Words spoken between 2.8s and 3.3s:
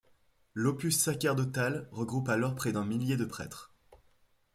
millier de